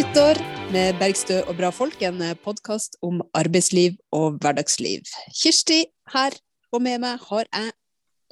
[0.00, 0.38] Nyttår
[0.72, 5.02] med Bergstø og bra folk, en podkast om arbeidsliv og hverdagsliv.
[5.36, 5.82] Kirsti
[6.14, 6.36] her,
[6.72, 7.74] og med meg har jeg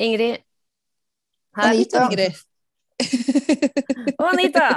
[0.06, 0.38] Ingrid.
[1.58, 1.74] Her.
[1.74, 2.06] Anita.
[2.06, 2.38] Ingrid.
[4.20, 4.70] og Anita.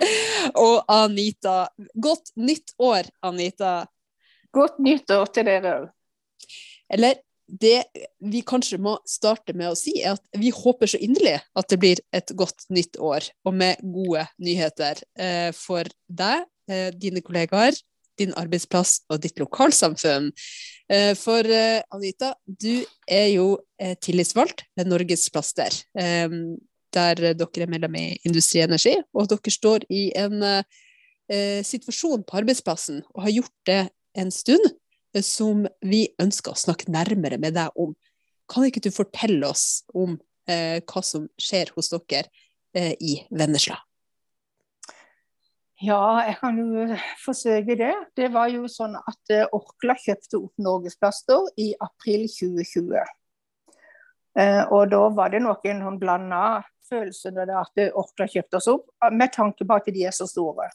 [0.64, 1.58] og Anita.
[2.08, 3.74] Godt nytt år, Anita.
[4.48, 5.86] Godt nytt år til dere òg.
[6.88, 7.20] Eller
[7.60, 7.84] det
[8.24, 11.78] vi kanskje må starte med å si, er at vi håper så inderlig at det
[11.82, 17.76] blir et godt nytt år, og med gode nyheter eh, for deg, eh, dine kollegaer,
[18.18, 20.30] din arbeidsplass og ditt lokalsamfunn.
[20.90, 23.48] Eh, for eh, Anita, du er jo
[23.78, 26.38] eh, tillitsvalgt ved Norges Plaster, eh,
[26.94, 30.42] der dere er medlem i Industri Energi, og dere står i en
[31.64, 33.78] situasjon på arbeidsplassen, og har gjort det
[34.20, 34.66] en stund
[35.22, 37.94] som vi ønsker å snakke nærmere med deg om.
[38.50, 40.18] Kan ikke du fortelle oss om
[40.50, 42.28] eh, hva som skjer hos dere
[42.74, 43.78] eh, i Vennesla?
[45.84, 46.84] Ja, jeg kan jo
[47.24, 47.92] forsøke det.
[48.16, 52.94] Det var jo sånn at eh, Orkla kjøpte opp Norgesplaster i april 2020.
[54.38, 57.52] Eh, og da var det nok en sånn blanda følelse når
[57.96, 60.68] Orkla kjøpte oss opp, med tanke på at de er så store.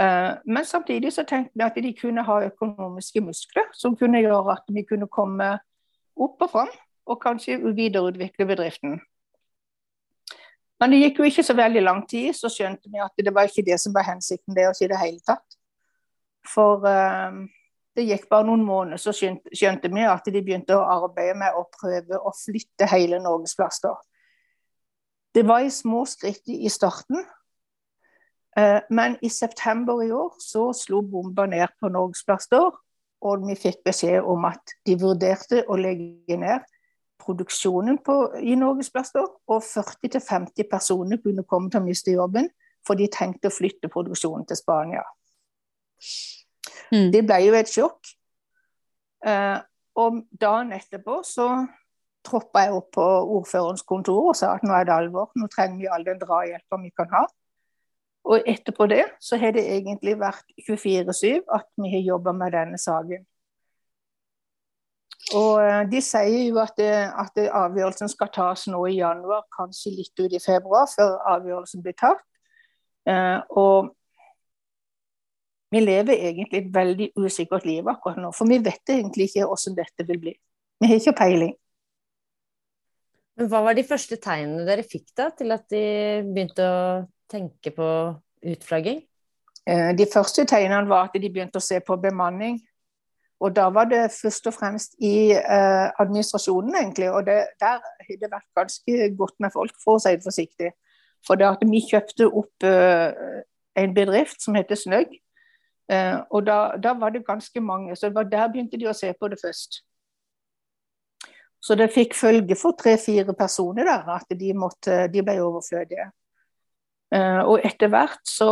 [0.00, 4.54] Eh, men samtidig så tenkte vi at de kunne ha økonomiske muskler som kunne gjøre
[4.56, 5.58] at vi kunne komme
[6.16, 6.70] opp og fram,
[7.06, 9.00] og kanskje videreutvikle bedriften.
[10.80, 13.48] Men det gikk jo ikke så veldig lang tid, så skjønte vi at det var
[13.48, 15.56] ikke det som var hensikten deres i det hele tatt.
[16.46, 17.44] For uh,
[17.96, 21.58] det gikk bare noen måneder, så skjønte, skjønte, vi at de begynte å arbeide med
[21.58, 23.94] å prøve å flytte hele Norgesplaster.
[25.34, 27.41] Det var i små skritt i starten, Eh,
[28.92, 32.66] men i september i år så slo bomba ned på Norgesplaster,
[33.22, 36.66] og vi fikk beskjed om at de vurderte å legge ned
[37.22, 42.50] produksjonen på, i Norgesplaster, og 40-50 personer kunne komme til å miste jobben,
[42.86, 45.04] for de tenkte å flytte produksjonen til Spania.
[46.92, 47.12] Mm.
[47.14, 48.10] Det ble jo et sjokk.
[49.22, 49.58] Eh,
[50.02, 51.46] og dagen etterpå så
[52.26, 53.04] troppa jeg opp på
[53.36, 56.78] ordførerens kontor og sa at nå er det alvor, nå trenger vi all den drahjelpa
[56.82, 57.22] vi kan ha.
[58.24, 62.78] Og etterpå det så har det egentlig vært 24-7 at vi har jobba med denne
[62.78, 63.24] saken.
[65.38, 69.46] Og eh, De sier jo at, det, at det avgjørelsen skal tas nå i januar,
[69.54, 72.22] kanskje litt ut i februar, før avgjørelsen blir tatt.
[73.10, 73.90] Eh, og
[75.72, 79.78] vi lever egentlig et veldig usikkert liv akkurat nå, for vi vet egentlig ikke hvordan
[79.78, 80.34] dette vil bli.
[80.82, 81.54] Vi har ikke peiling.
[83.38, 85.84] Men Hva var de første tegnene dere fikk da, til at de
[86.28, 86.82] begynte å
[87.32, 87.88] tenke på
[88.52, 89.02] utflagging?
[89.66, 92.60] Eh, de første tegnene var at de begynte å se på bemanning.
[93.42, 97.10] Og da var det først og fremst i eh, administrasjonen, egentlig.
[97.10, 100.70] Og det, der har det vært ganske godt med folk, for å si det forsiktig.
[101.26, 103.42] For det at vi kjøpte opp eh,
[103.82, 105.16] en bedrift som heter Snøgg.
[105.90, 107.96] Eh, og da, da, var det ganske mange.
[107.96, 109.82] Så det var der begynte de å se på det først.
[111.62, 116.10] Så det fikk følge for tre-fire personer der at de, måtte, de ble overflødige.
[117.12, 118.50] Eh, og etter hvert så,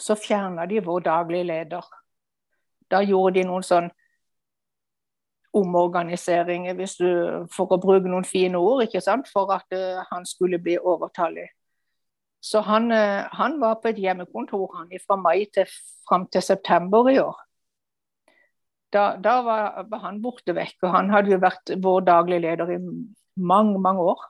[0.00, 1.88] så fjerna de vår daglige leder.
[2.90, 3.90] Da gjorde de noen sånn
[5.56, 9.28] omorganiseringer, du, for å bruke noen fine ord, ikke sant?
[9.28, 11.48] for at uh, han skulle bli overtallig.
[12.40, 15.66] Så han, uh, han, var på et hjemmekontor han, fra mai til,
[16.06, 17.40] fram til september i år.
[18.94, 22.70] Da, da var, var, han borte vekk, og han hadde jo vært vår daglige leder
[22.74, 22.78] i
[23.34, 24.29] mange, mange år.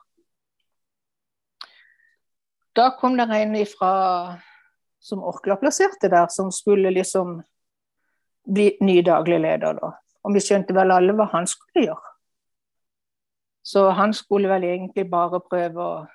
[2.75, 4.39] Da kom det en ifra
[4.99, 7.41] som Orkla plasserte der, som skulle liksom
[8.47, 9.73] bli ny daglig leder.
[9.73, 9.91] da.
[10.23, 12.11] Og vi skjønte vel alle hva han skulle gjøre.
[13.63, 16.05] Så han skulle vel egentlig bare prøve å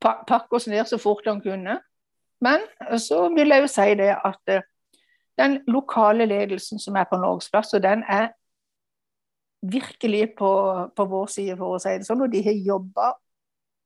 [0.00, 1.78] pakke oss ned så fort han kunne.
[2.40, 2.66] Men
[2.98, 4.66] så vil jeg jo si det at eh,
[5.38, 8.28] den lokale ledelsen som er på Norgesplass, og den er
[9.62, 10.50] virkelig på,
[10.96, 12.22] på vår side, for å si det sånn.
[12.26, 13.12] Og de har jobba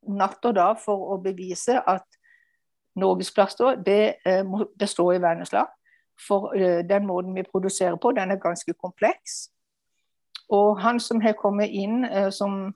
[0.09, 2.07] natt og dag for å bevise at
[2.99, 5.65] Norgesplaster det eh, i Vennesla.
[6.21, 9.51] For eh, den måten vi produserer på, den er ganske kompleks.
[10.49, 12.75] Og han som har kommet inn eh, som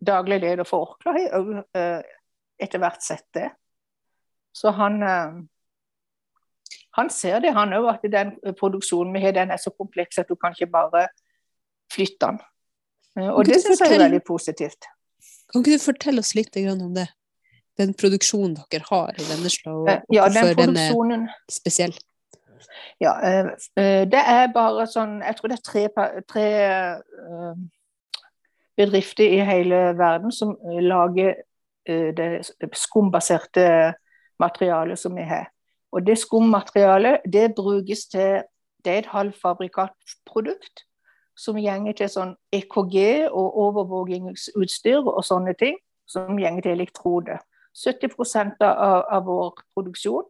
[0.00, 1.62] daglig leder for Orkla, har òg
[2.62, 3.48] etter hvert sett det.
[4.54, 5.00] Så han,
[6.94, 10.28] han ser det, han òg, at den produksjonen vi har, den er så kompleks at
[10.28, 11.06] du kan ikke bare
[11.90, 12.42] flytte den.
[13.32, 14.86] Og det syns jeg er veldig positivt.
[15.52, 17.08] Kan ikke du fortelle oss litt om det?
[17.80, 21.94] Den produksjonen dere har i Vennesla, og, og ja, hvorfor den, den er spesiell?
[23.00, 23.46] Ja, eh,
[23.76, 25.84] eh, det er bare sånn Jeg tror det er tre,
[26.28, 27.56] tre eh,
[28.78, 31.42] bedrifter i hele verden som lager
[31.84, 32.44] det
[32.78, 33.64] skumbaserte
[34.38, 35.48] materialet som vi har.
[35.90, 38.44] Og det skummaterialet det brukes til
[38.84, 40.84] Det er et halvfabrikatprodukt
[41.38, 45.78] som gjenger til sånn EKG og overvåkingsutstyr og sånne ting.
[46.08, 47.38] Som gjenger til elektrode.
[47.78, 50.26] 70 av, av vår produksjon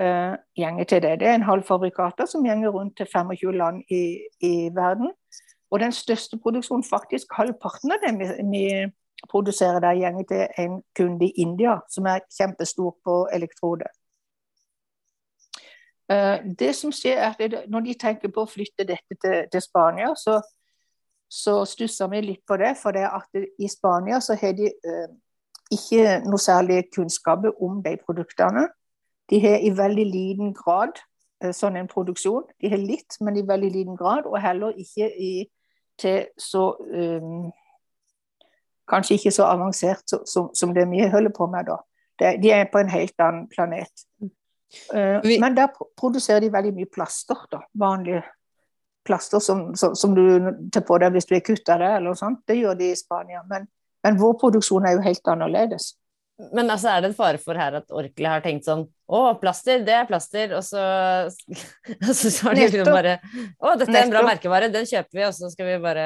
[0.00, 1.20] uh, gjenger til det.
[1.20, 5.12] Det er en halvfabrikater som gjenger rundt til 25 land i, i, verden.
[5.70, 8.64] Og den største produksjonen, faktisk halvparten av det vi, vi
[9.30, 13.90] produserer der, gjenger til en kunde i India, som er kjempestor på elektrode.
[16.08, 19.60] Uh, det som skjer er at Når de tenker på å flytte dette til, til
[19.60, 20.38] Spania, så,
[21.28, 22.72] så stusser vi litt på det.
[22.80, 25.12] For det at i Spania så har de uh,
[25.72, 28.68] ikke noe særlig kunnskap om de produktene.
[29.28, 30.96] De har i veldig liten grad
[31.44, 32.48] uh, sånn en produksjon.
[32.60, 35.32] De har litt, men i veldig liten grad, og heller ikke i,
[36.00, 37.48] til så um,
[38.88, 41.74] Kanskje ikke så avansert som, som, det vi holder på med da.
[42.40, 44.07] De er på en helt annen planet.
[44.94, 45.38] Uh, Vi...
[45.40, 47.46] Men der produserer de veldig mye plaster.
[47.52, 48.24] da, Vanlige
[49.08, 50.24] plaster som, som, som du
[50.72, 52.42] tar på deg hvis du er kutta det, eller noe sånt.
[52.48, 53.44] Det gjør de i Spania.
[53.48, 53.64] Men,
[54.04, 55.94] men, vår produksjon er jo helt annerledes.
[56.54, 59.80] Men altså, er det en fare for her at Orkla har tenkt sånn Å, plaster,
[59.82, 60.52] det er plaster.
[60.58, 60.82] Og så,
[62.06, 65.24] og så har de liksom bare Å, dette er en bra merkevare, den kjøper vi,
[65.26, 66.04] og så skal vi bare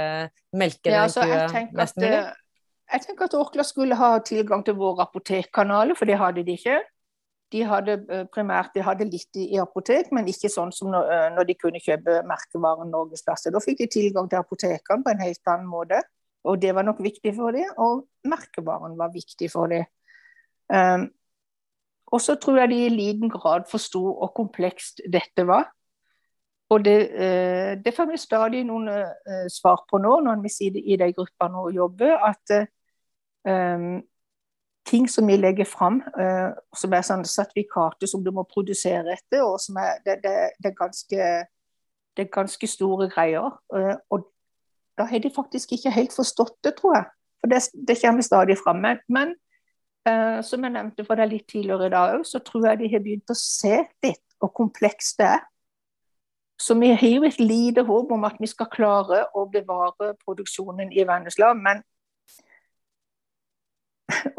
[0.57, 2.15] melke den ja, altså, kua mest mulig.
[2.23, 2.39] Eh,
[2.93, 6.81] jeg tenker at Orkla skulle ha tilgang til våre apotekkanaler, for det hadde de ikke.
[7.53, 11.29] De hadde eh, primært de hadde litt i, apotek, men ikke sånn som når, eh,
[11.37, 13.53] når de kunne kjøpe merkevaren Norgesklasse.
[13.53, 16.01] Da fikk de tilgang til apotekene på en helt annen måte,
[16.49, 17.69] og det var nok viktig for dem.
[17.83, 19.85] Og merkevaren var viktig for dem.
[20.73, 21.11] Um,
[22.13, 25.69] og så tror jeg de i liten grad forsto hvor komplekst dette var.
[26.73, 30.83] Og det, uh, det får vi stadig noen uh, svar på nå, når vi sitter
[30.83, 32.57] i de gruppene og jobber, at
[33.47, 34.01] um,
[34.89, 39.45] ting som vi legger fram, uh, som er sånn sertifikater som du må produsere etter,
[39.47, 41.29] og som er, det, det, det er, ganske,
[42.17, 43.53] det er ganske store greier.
[43.73, 44.27] Uh, og
[44.99, 47.07] da har de faktisk ikke helt forstått det, tror jeg.
[47.43, 48.83] For det, det kommer stadig fram.
[48.83, 49.35] Men, men
[50.09, 52.93] uh, som jeg nevnte for deg litt tidligere i dag òg, så tror jeg de
[52.93, 55.43] har begynt å se litt hvor komplekst det er.
[56.63, 60.93] Så vi har jo et lite håp om at vi skal klare å bevare produksjonen
[60.95, 61.51] i Vennesla.
[61.59, 61.83] Men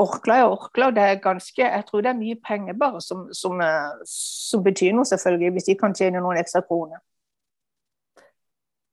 [0.04, 0.90] Orkla er Orkla.
[0.96, 4.96] Det er ganske, jeg tror det er mye penger bare som, som, eh, som betyr
[4.96, 7.02] noe, selvfølgelig, hvis de kan tjene noen ekstra kroner.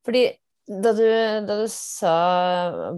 [0.05, 0.25] Fordi
[0.71, 1.03] da du,
[1.47, 2.11] da du, sa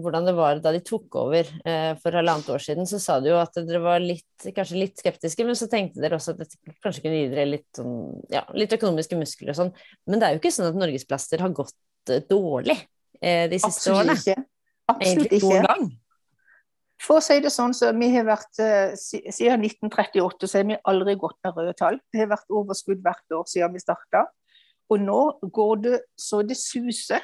[0.02, 3.30] hvordan det var da de tok over eh, for halvannet år siden, så sa du
[3.32, 6.76] jo at dere var litt, kanskje litt skeptiske, men så tenkte dere også at dette
[6.84, 7.96] kanskje kunne gi dere litt, sånn,
[8.32, 9.74] ja, litt økonomiske muskler og sånn.
[10.06, 13.90] Men det er jo ikke sånn at Norgesplaster har gått eh, dårlig eh, de siste
[13.90, 14.18] Absolutt årene.
[14.20, 14.48] Ikke.
[14.94, 15.60] Absolutt ikke.
[15.66, 15.86] Gang.
[17.04, 20.80] For å si det sånn, så vi har vært, eh, Siden 1938 så har vi
[20.88, 22.00] aldri gått med røde tall.
[22.12, 24.24] Det har vært overskudd hvert år siden vi starta.
[24.90, 25.20] Og nå
[25.52, 27.20] går det så det suser.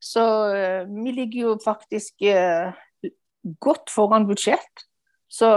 [0.00, 0.22] Så
[0.54, 2.70] uh, vi ligger jo faktisk uh,
[3.58, 4.84] godt foran budsjett.
[5.28, 5.48] Så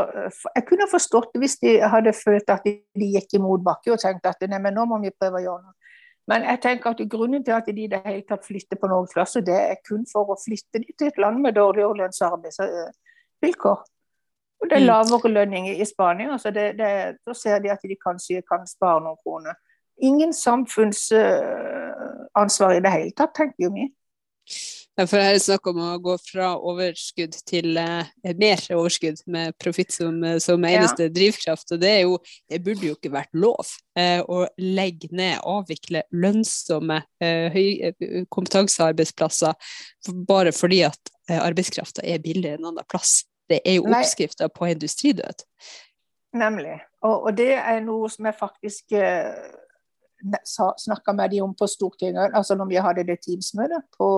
[0.55, 4.33] jeg kunne forstått det hvis de hadde følt at de, gikk i motbakke og tenkte
[4.33, 5.77] at nei, men nå må vi prøve å gjøre noe.
[6.27, 9.07] Men jeg tenker at grunnen til at de i det hele tatt flytter på noen
[9.13, 12.59] plasser, det er kun for å flytte de til et land med dårligere lønnsarbeid.
[13.41, 13.79] Arbeidsvilkår.
[14.61, 14.87] Og det er mm.
[14.87, 19.01] lavere lønninger i Spania, så det, det, da ser de at de kanskje kan spare
[19.01, 19.53] noen kroner.
[20.01, 23.91] Ingen samfunnsansvar i det hele tatt, tenker jo vi.
[24.99, 28.05] Ja, for her er det snakk om å gå fra overskudd til eh,
[28.37, 31.13] mer overskudd, med profitt som, som, eneste ja.
[31.15, 31.71] drivkraft.
[31.71, 32.17] Og det, jo,
[32.51, 33.67] det, burde jo ikke vært lov
[33.97, 37.93] eh, å legge ned, avvikle lønnsomme eh, eh
[38.29, 39.53] kompetansearbeidsplasser
[40.27, 40.99] bare fordi at
[41.31, 43.30] eh, arbeidskrafta er billigere enn annen plass.
[43.51, 45.43] Det er jo oppskrifta på industridød.
[46.33, 46.77] Nemlig.
[47.01, 49.33] Og, og, det er noe som jeg faktisk eh,
[50.79, 54.09] snakka med de om på Stortinget, altså når vi hadde det Teams-møtet på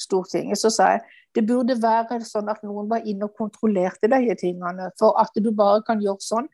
[0.00, 4.36] Stortinget, så sa jeg det burde være sånn at noen var inne og kontrollerte de
[4.38, 4.90] tingene.
[5.00, 6.46] For at du bare kan gjøre sånn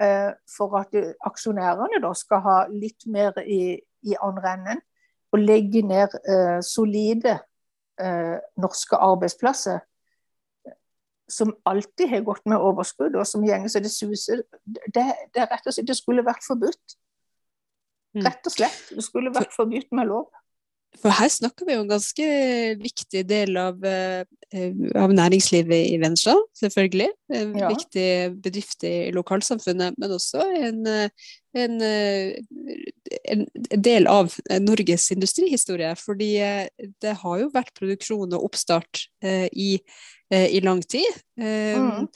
[0.00, 0.94] eh, for at
[1.28, 3.76] aksjonærene da skal ha litt mer i,
[4.08, 4.80] i andre enden.
[5.32, 7.38] Og legge ned eh, solide
[8.00, 9.80] eh, norske arbeidsplasser
[11.32, 14.44] som alltid har gått med overskudd, og som gjenger så det suser.
[14.66, 16.96] Det, det, rett og slett, det skulle vært forbudt.
[18.12, 18.26] Mm.
[18.26, 18.80] Rett og slett.
[18.92, 20.28] Det skulle vært forbudt med lov.
[21.00, 22.26] For her snakker vi jo en ganske
[22.82, 24.24] viktig del av, eh,
[25.00, 27.08] av næringslivet i Vennesla, selvfølgelig.
[27.32, 27.70] En ja.
[27.72, 28.08] viktig
[28.44, 30.84] bedrift i lokalsamfunnet, men også en,
[31.56, 31.78] en,
[33.34, 35.94] en, del av Norges industrihistorie.
[36.00, 39.74] Fordi eh, det har jo vært produksjon og oppstart eh, i,
[40.32, 41.08] i lang tid.
[41.36, 42.06] Mm.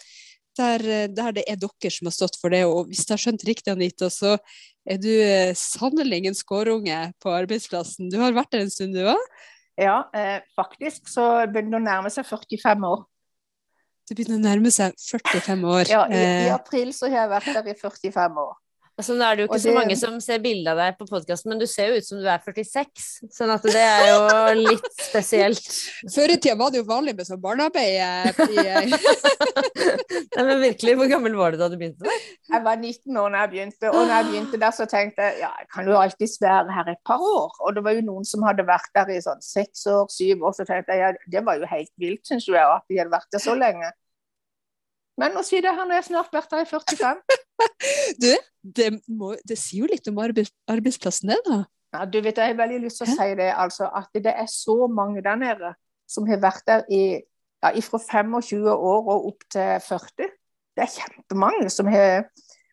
[0.56, 2.64] der, der, det er dere som har stått for det.
[2.64, 4.38] Og hvis jeg har skjønt riktig, Anita, så
[4.86, 8.10] er du eh, sannelig en skårunge på arbeidsplassen.
[8.12, 9.28] Du har vært der en stund, du òg?
[9.76, 13.02] Ja, eh, faktisk så begynner det å nærme seg 45 år.
[14.06, 15.90] Det begynner å nærme seg 45 år.
[15.90, 18.54] Ja, i, i april så har jeg vært der i 45 år.
[18.96, 19.62] Altså, nå er det jo ikke det...
[19.66, 22.16] så mange som ser bilde av deg på podkasten, men du ser jo ut som
[22.16, 23.02] du er 46.
[23.36, 24.20] Sånn at det er jo
[24.62, 25.66] litt spesielt.
[26.14, 28.32] Før i tida var det jo vanlig med sånn barnearbeid.
[30.36, 32.08] Nei, men virkelig, hvor gammel var du da du begynte?
[32.48, 35.42] Jeg var 19 år da jeg begynte, og når jeg begynte der, så tenkte jeg
[35.44, 37.52] ja, jeg kan jo alltids være her et par år.
[37.68, 40.56] Og det var jo noen som hadde vært der i sånn seks år, syv år,
[40.56, 43.28] så tenkte jeg ja, det var jo helt vilt, syns jeg, at de hadde vært
[43.36, 43.92] der så lenge.
[45.20, 47.44] Men nå si det her når jeg snart vært der i 45.
[48.22, 48.30] du,
[48.76, 51.62] det, må, det, sier jo litt om arbeids, arbeidsplassen, det, da?
[51.96, 54.48] Ja, du vet, Jeg har veldig lyst til å si det, altså, at det er
[54.50, 55.72] så mange der nede
[56.10, 57.04] som har vært der i,
[57.64, 60.28] ja, fra 25 år og opp til 40.
[60.76, 62.28] Det er kjempemange som har,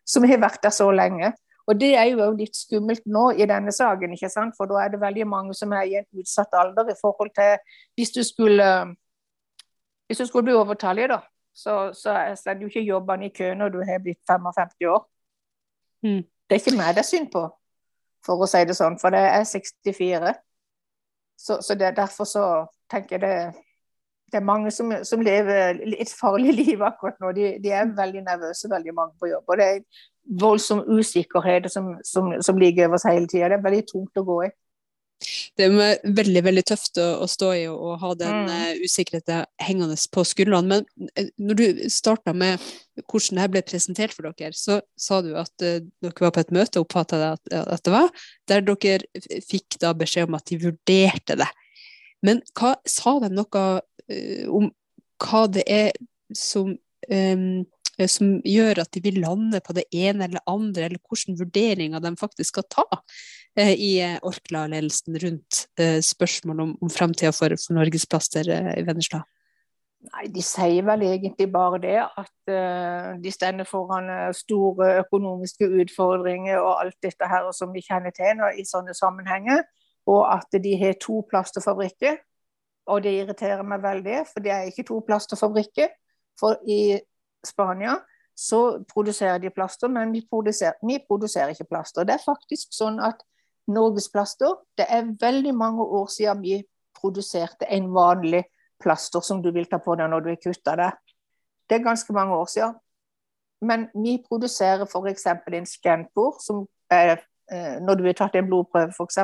[0.06, 1.32] som har vært der så lenge.
[1.64, 4.52] Og det er jo litt skummelt nå i denne saken, ikke sant?
[4.58, 7.54] for da er det veldig mange som er i en utsatt alder i forhold til
[7.96, 8.66] hvis du skulle,
[10.06, 11.22] hvis du skulle bli overtallig, da
[11.54, 15.04] så, så, så du ikke jobbene i kø når du har blitt 55 år.
[16.02, 16.22] Mm.
[16.48, 17.44] Det er ikke meg det er synd på,
[18.26, 20.34] for å si det sånn, for det er 64.
[21.40, 22.44] Så, så det, derfor så
[22.90, 23.62] tenker jeg det,
[24.32, 27.32] det er mange som, som lever et farlig liv akkurat nå.
[27.36, 29.44] De, de, er veldig nervøse, veldig mange på jobb.
[29.46, 30.04] Og det er
[30.40, 33.48] voldsom usikkerhet som, som, som ligger over oss hele tida.
[33.52, 34.52] Det er veldig tungt å gå i
[35.58, 38.52] det er veldig veldig tøft å, å stå i og, og ha den mm.
[38.52, 40.80] uh, usikkerheten hengende på skuldrene.
[40.80, 42.62] Men uh, når du starta med
[43.10, 46.54] hvordan dette ble presentert for dere, så sa du at uh, dere var på et
[46.56, 50.60] møte, oppfatta jeg at, at, det var, der dere fikk da beskjed om at de
[50.66, 51.50] vurderte det.
[52.24, 53.66] Men hva, sa de noe
[54.52, 54.70] om
[55.24, 55.92] hva det er
[56.36, 57.64] som um,
[58.10, 62.14] som gjør at de vil lande på det ene eller andre, eller hvilke vurderinger de
[62.20, 62.86] faktisk skal ta
[63.56, 69.20] Eh, i eh, Orkla-ledelsen rundt eh, spørsmål om, om framtida for, for norgesplaster i Vennesla?
[70.08, 76.58] Nei, De sier vel egentlig bare det, at uh, de stender foran store økonomiske utfordringer
[76.58, 79.62] og alt dette her som vi kjenner til nå, i sånne sammenhenger.
[80.10, 82.18] Og at de har to plasterfabrikker.
[82.92, 85.88] Og det irriterer meg veldig, for det er ikke to plasterfabrikker.
[86.36, 86.98] For i
[87.46, 87.98] Spania
[88.34, 92.04] så produserer de plaster, men vi produserer, vi produserer ikke plaster.
[92.04, 93.22] Det er faktisk sånn at
[93.70, 96.58] Norges plaster Det er veldig mange år siden vi
[97.00, 98.42] produserte en vanlig
[98.82, 100.90] plaster som du vil ta på deg når du er kutta det.
[101.68, 102.74] Det er ganske mange år siden.
[103.64, 105.26] Men vi produserer f.eks.
[105.26, 109.18] en Scanpor, som er eh, når du har tatt en blodprøve f.eks.,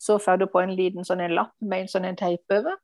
[0.00, 2.78] så får du på en liten sånn en lapp med en sånn en teip over.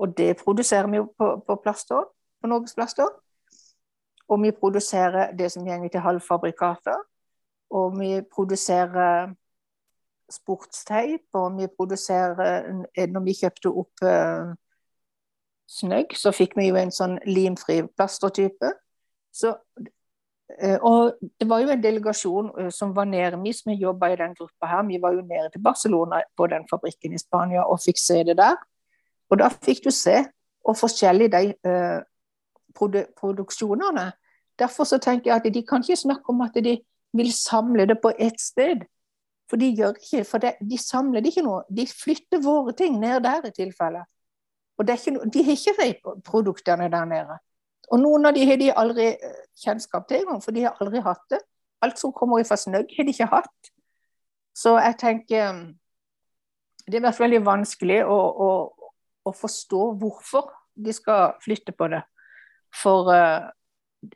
[0.00, 2.06] Og det produserer vi jo på, på plaster,
[2.40, 3.10] på norgesplaster.
[4.28, 7.00] Og vi produserer det som går til halvfabrikater.
[7.70, 9.34] Og vi produserer
[10.30, 12.72] sportsteip, og vi produserer
[13.06, 14.54] Når vi kjøpte opp uh,
[15.68, 18.70] Snøgg, så fikk vi jo en sånn limfri plastertype.
[19.32, 19.54] Så,
[20.62, 24.18] uh, og det var jo en delegasjon uh, som var nede, vi som jobba i
[24.20, 27.82] den gruppa her, vi var jo nede til Barcelona på den fabrikken i Spania og
[27.84, 28.56] fikk se det der.
[29.30, 30.20] Og da fikk du se
[30.64, 31.54] og forskjellig de
[32.74, 34.10] produ produksjonene.
[34.58, 36.78] Derfor så tenker jeg at de kan ikke snakke om at de
[37.14, 38.84] vil samle det på ett sted.
[39.50, 41.62] For de gjør ikke, for det, de samler det ikke noe.
[41.68, 44.04] De flytter våre ting ned der i tilfelle.
[44.78, 47.38] Og no, de har ikke de produktene der nede.
[47.92, 51.02] Og noen av de har de aldri eh, kjennskap til engang, for de har aldri
[51.04, 51.40] hatt det.
[51.84, 53.70] Alt som kommer fra Snøgg, har de ikke hatt.
[54.54, 55.64] Så jeg tenker mm,
[56.86, 58.48] Det har vært veldig vanskelig å, å,
[59.24, 62.02] å, forstå hvorfor de skal flytte på det.
[62.74, 63.50] For uh,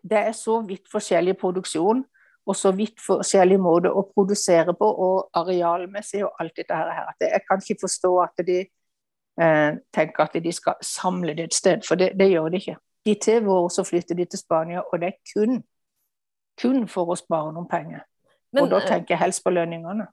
[0.03, 2.05] det er så vidt forskjellig produksjon
[2.49, 7.11] og så vidt forskjellig måte å produsere på, og arealmessig og alt dette her.
[7.11, 11.59] At jeg kan ikke forstå at de eh, tenker at de skal samle det et
[11.59, 12.77] sted, for det, det gjør de ikke.
[13.05, 15.61] De til våre så flytter de til Spania, og det er kun,
[16.63, 18.07] kun for å spare noen penger.
[18.53, 20.09] Men, og da eh, tenker jeg helst på lønningene.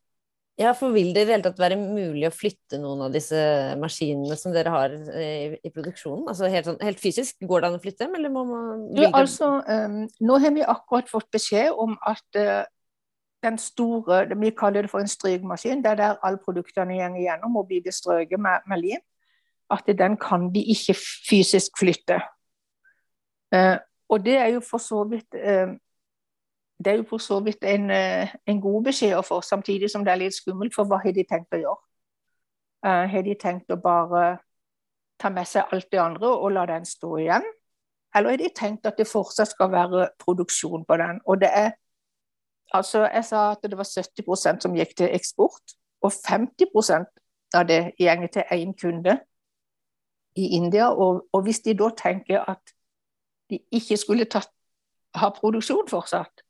[0.56, 3.40] Ja, for vil det i det hele tatt være mulig å flytte noen av disse
[3.80, 6.30] maskinene som dere har i, i produksjonen?
[6.32, 9.02] Altså helt, sånn, helt, fysisk, går det an å flytte dem, eller må man du,
[9.10, 12.64] altså, um, Nå har vi akkurat fått beskjed om at uh,
[13.44, 17.60] den store, vi kaller det for en strykmaskin, det er der alle produktene går igjennom
[17.60, 19.04] og blir bestrøket med, med lim,
[19.76, 20.96] at den kan de ikke
[21.28, 22.22] fysisk flytte.
[23.52, 23.76] Uh,
[24.08, 25.76] og det er jo for så vidt uh,
[26.84, 30.04] det er jo for så vidt en, eh, en, god beskjed å få, samtidig som
[30.06, 30.76] det er litt skummelt.
[30.76, 31.82] For hva har de tenkt å gjøre?
[32.86, 34.38] Uh, har de tenkt å bare
[35.18, 37.48] ta med seg alt det andre og la den stå igjen?
[38.16, 41.22] eller har de tenkt at det fortsatt skal være produksjon på den?
[41.26, 41.72] Og det er
[42.74, 47.06] Altså, jeg sa at det var 70% som gikk til eksport, og 50%
[47.54, 49.20] av det går til én kunde
[50.36, 50.90] i India.
[50.90, 52.74] Og, og, hvis de da tenker at
[53.50, 54.50] de ikke skulle tatt,
[55.16, 56.42] ha produksjon fortsatt,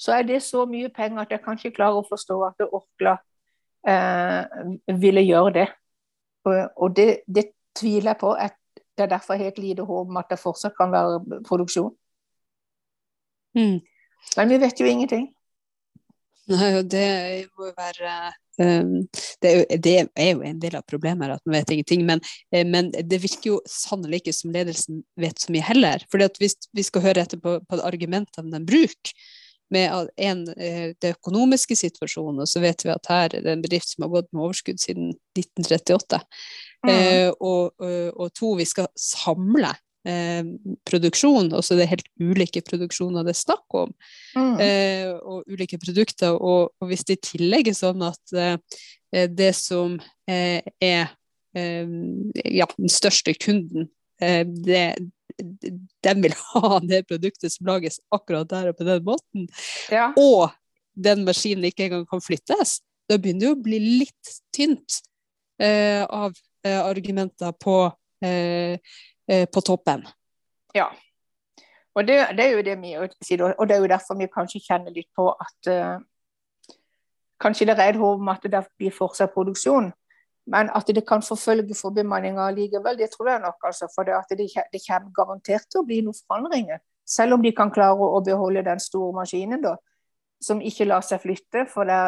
[0.00, 3.18] så er det så mye penger at jeg kan ikke klare å forstå at Orkla
[3.88, 5.66] eh, ville gjøre det.
[6.48, 8.32] Og, og det, det, tviler jeg på.
[8.34, 8.56] At
[8.98, 11.92] det er derfor helt lite håp om at det fortsatt kan være produksjon.
[13.56, 13.78] Mm.
[14.36, 15.28] Men vi vet jo ingenting.
[16.50, 17.06] Nei, og det
[17.54, 18.14] må jo være
[18.58, 18.96] um,
[19.42, 22.02] det, er jo, det, er jo, en del av problemet her, at man vet ingenting.
[22.08, 26.02] Men, eh, men det virker jo sannelig ikke som ledelsen vet så mye heller.
[26.10, 29.14] For hvis vi skal høre etter på, på argumentene de bruker,
[29.74, 33.62] med en, eh, det økonomiske situasjonen, og så vet vi at her er det en
[33.62, 36.20] bedrift som har gått med overskudd siden 1938.
[36.86, 36.90] Mm.
[36.90, 39.72] Eh, og, og, og, to, vi skal samle
[40.08, 40.42] eh,
[40.88, 43.94] produksjon, og så er det helt ulike produksjoner det er snakk om,
[44.36, 44.56] mm.
[44.64, 46.36] eh, og ulike produkter.
[46.36, 49.98] Og, og, hvis det i tillegg er sånn at eh, det som
[50.30, 51.08] eh, er
[51.56, 51.96] eh,
[52.44, 53.90] ja, den største kunden,
[54.22, 54.84] eh, det,
[55.40, 59.46] de vil ha det produktet som lages akkurat der og på den måten,
[59.92, 60.10] ja.
[60.20, 60.50] og
[60.94, 62.80] den maskinen ikke engang kan flyttes,
[63.10, 65.00] da begynner det å bli litt tynt
[65.60, 67.74] av argumenter på
[68.24, 68.78] eh,
[69.30, 70.06] Eh, på toppen.
[70.74, 70.88] Ja.
[71.94, 74.62] Og det, det, er jo det vi sier, og det er jo derfor vi kanskje
[74.64, 75.98] kjenner litt på at uh,
[77.40, 79.86] Kanskje det er et håp om at det blir fortsatt produksjon,
[80.50, 83.58] men at det kan forfølge for bemanninga likevel, det tror jeg nok.
[83.64, 86.80] Altså, for det, det, det, kommer garantert til å bli noen forandringer.
[87.06, 89.76] Selv om de kan klare å beholde den store maskinen, da,
[90.42, 92.00] som ikke lar seg flytte for det,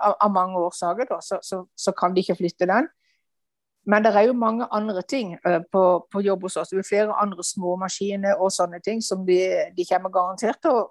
[0.00, 2.88] av, av mange årsaker, da, så, så, så, kan de ikke flytte den.
[3.84, 6.72] Men det er jo mange andre ting uh, på, på, jobb hos oss.
[6.72, 9.38] Det er flere andre små maskiner og sånne ting som de,
[9.76, 10.86] de kommer garantert til å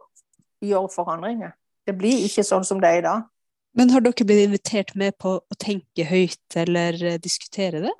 [0.61, 1.55] gjøre forandringer.
[1.87, 3.25] Det blir ikke sånn som det er i dag.
[3.73, 7.93] Men har dere blitt invitert med på å tenke høyt eller uh, diskutere det?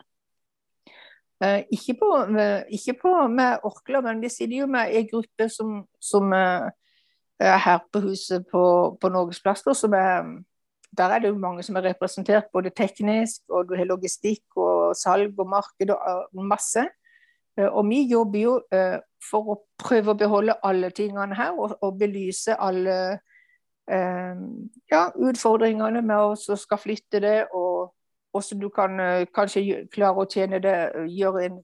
[1.43, 2.09] Eh, ikke, på,
[2.71, 6.69] ikke, på, med Orkla, men vi sitter jo med en gruppe som, som er
[7.39, 8.63] her på huset på,
[9.01, 9.73] på Plaster.
[9.75, 10.21] som er
[10.97, 14.93] der er det jo mange som er representert, både teknisk, og du har logistikk og
[14.95, 16.85] salg og marked og masse.
[17.57, 21.77] Eh, og vi jobber jo eh, for å prøve å beholde alle tingene her, og,
[21.81, 23.21] og belyse alle eh,
[23.87, 27.91] ja, utfordringene med å skal flytte det, og
[28.31, 29.01] hvordan du kan
[29.35, 30.75] kanskje klare å tjene det,
[31.11, 31.57] gjøre en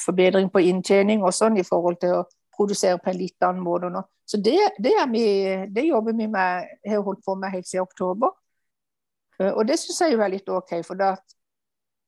[0.00, 2.24] forbedring på inntjening og sånn i forhold til å
[2.56, 4.02] produsere på en litt annen måte nå.
[4.28, 5.24] Så det, det, vi,
[5.72, 8.34] det jobber vi med, har holdt på med helt siden oktober.
[9.40, 11.14] Eh, og det syns jeg er litt OK, for da,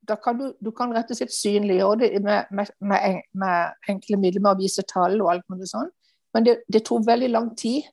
[0.09, 4.19] da kan du, du, kan rett og slett synliggjøre det med, med, med, med, enkle
[4.21, 5.89] midler, med å vise tall og alt mulig sånn.
[6.35, 7.89] Men det, det, tok veldig lang tid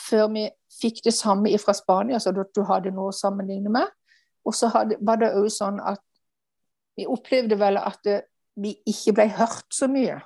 [0.00, 0.46] før vi
[0.80, 3.88] fikk det samme fra Spania, så du hadde noe å sammenligne med.
[4.46, 6.00] Og så var det òg sånn at
[6.96, 8.06] vi opplevde vel at
[8.60, 10.20] vi ikke ble hørt så mye.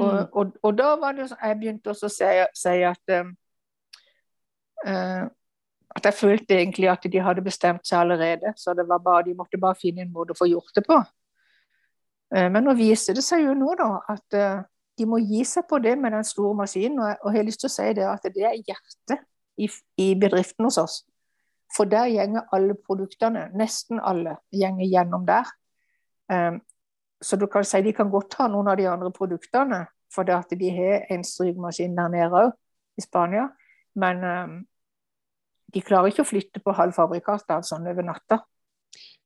[0.00, 0.26] Og, mm.
[0.32, 3.16] og, og da var det jeg begynte også å si, si at
[4.88, 5.26] uh,
[5.96, 8.54] at jeg følte egentlig at de hadde bestemt seg allerede.
[8.56, 10.98] Så det var bare, de måtte bare finne en måte å få gjort det på.
[12.34, 14.62] Eh, men nå viser det seg jo nå da, at eh,
[14.98, 17.00] de må gi seg på det med den store maskinen.
[17.00, 19.24] Og jeg har lyst til å si det at det er hjertet
[19.60, 19.68] i,
[20.02, 20.98] i bedriften hos oss.
[21.72, 25.48] For der gjenger alle produktene, nesten alle, gjenger gjennom der.
[26.28, 26.60] Um,
[27.22, 30.36] så du kan si de kan godt ha noen av de andre produktene, for det
[30.36, 32.52] at de har en strykemaskin der nede òg,
[33.00, 33.46] i Spania.
[33.96, 34.56] Men um,
[35.72, 38.42] de klarer ikke å flytte på halvfabrikater sånn over natta.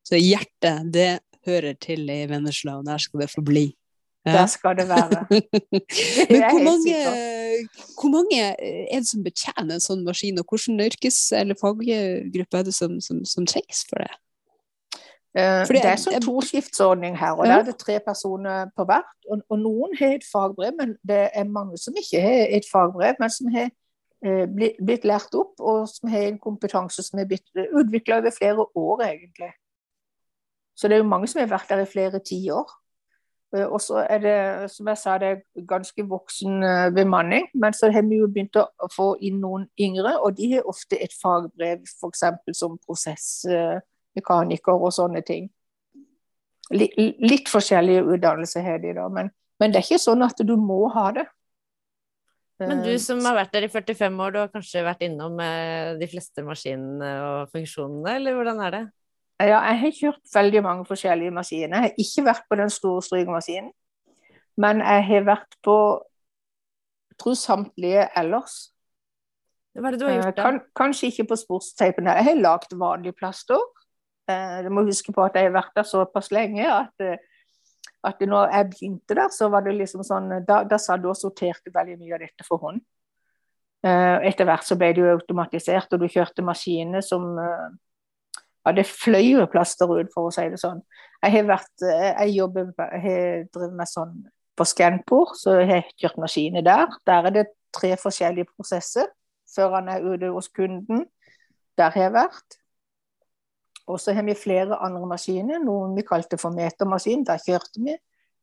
[0.07, 1.11] Så hjertet, det
[1.47, 3.67] hører til i Vennesla, og der skal det få bli?
[4.27, 4.33] Ja.
[4.41, 5.27] Der skal det være.
[6.31, 6.95] Men hvor mange,
[8.01, 8.41] hvor mange,
[8.91, 12.99] er det som betjener en sånn maskin, og hvilken yrkes- eller faggruppe er det som,
[13.01, 14.13] som, som trengs for det?
[15.37, 17.59] Fordi, det, er sånn toskiftsordning her, og ja.
[17.59, 19.11] der er det tre personer på hvert.
[19.29, 23.21] Og, og, noen har et fagbrev, men det er mange som ikke har et fagbrev,
[23.21, 23.69] men som har
[24.25, 28.65] Eh, blitt lært opp, og som har en kompetanse som er blitt utvikla over flere
[28.65, 29.51] år, egentlig.
[30.77, 32.73] Så det er jo mange som har vært der i flere tiår.
[33.55, 34.37] Eh, og så er det,
[34.73, 37.49] som jeg sa, det er ganske voksen eh, bemanning.
[37.55, 40.99] Men så har vi jo begynt å få inn noen yngre, og de har ofte
[41.03, 42.25] et fagbrev, f.eks.
[42.59, 45.51] som prosessmekaniker og sånne ting.
[46.75, 49.31] Litt, forskjellige utdannelser har de da, men,
[49.63, 51.29] men det er ikke sånn at du må ha det.
[52.59, 55.93] Men du som har vært der i 45 år, du har kanskje vært innom eh,
[56.01, 58.85] de fleste maskinene og funksjonene, eller hvordan er det?
[59.41, 61.77] Ja, jeg har kjørt veldig mange forskjellige maskiner.
[61.77, 63.73] Jeg har ikke vært på den store strykemaskinen.
[64.57, 65.77] Men jeg har vært på
[67.11, 68.57] jeg tror samtlige ellers.
[69.77, 70.43] Hva er det du har gjort, da?
[70.45, 72.09] Kan, kanskje ikke på sportsteipen.
[72.09, 73.61] Jeg har lagd vanlig plaster.
[74.65, 77.05] Du må huske på at jeg har vært der såpass lenge at,
[78.05, 81.17] at når jeg begynte der, så var det liksom sånn Da, da sa du og
[81.17, 82.81] sorterte veldig mye av dette for hånd.
[83.87, 87.37] Etter hvert så ble det jo automatisert, og du kjørte maskiner som
[88.67, 90.81] ja, det fløy jo plaster ut, for å si det sånn.
[91.23, 94.17] Jeg har vært, jeg jobber, jeg har drevet med sånn
[94.57, 96.91] på Scanpor, så jeg har kjørt maskiner der.
[97.07, 99.09] Der er det tre forskjellige prosesser
[99.53, 101.05] før han er ute hos kunden.
[101.79, 102.59] Der har jeg vært.
[103.87, 107.23] Og så har vi flere andre maskiner, noen vi kalte for metermaskin.
[107.29, 107.95] Der kjørte vi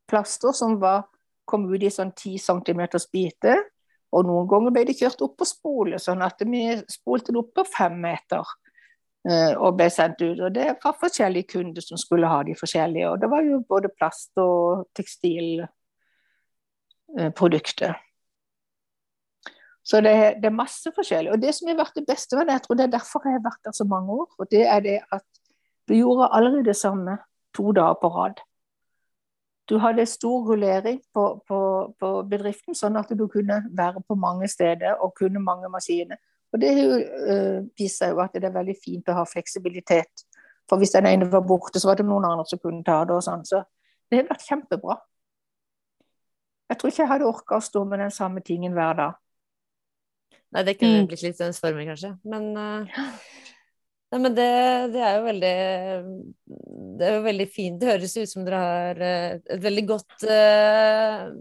[0.08, 1.10] plaster som var,
[1.50, 3.66] kom ut i sånn 10 cm biter.
[4.14, 7.52] Og noen ganger ble det kjørt opp på spolet, sånn at vi spolte det opp
[7.58, 8.46] på fem meter.
[9.24, 10.40] Eh, og ble sendt ut.
[10.44, 13.10] Og det var forskjellige kunder som skulle ha de forskjellige.
[13.10, 17.94] Og det var jo både plast og tekstilprodukter.
[19.84, 21.32] Så det, det, er masse forskjellig.
[21.32, 23.38] Og det som har vært det beste med det, jeg tror det er derfor jeg
[23.38, 25.28] har vært der så mange år, og det er det at
[25.88, 27.18] du gjorde aldri det samme
[27.56, 28.34] to dager på rad.
[29.70, 31.60] Du hadde stor rullering på, på,
[32.00, 36.18] på bedriften, sånn at du kunne være på mange steder og kunne mange maskiner.
[36.54, 40.28] Og Det uh, viser jo at det er veldig fint å ha fleksibilitet.
[40.70, 43.18] For hvis den ene var borte, så var det noen andre som kunne ta det.
[43.18, 43.44] og sånn.
[43.48, 43.64] Så
[44.10, 45.00] det har vært kjempebra.
[46.70, 49.20] Jeg tror ikke jeg hadde orka å stå med den samme tingen hver dag.
[50.54, 51.08] Nei, det kunne mm.
[51.10, 52.14] blitt litt ensformig, kanskje.
[52.30, 53.02] Men uh,
[54.14, 54.50] Nei, men det,
[54.94, 55.54] det, er jo veldig
[57.00, 57.80] Det er jo veldig fint.
[57.82, 61.32] Det høres ut som dere har eh, et veldig godt uh,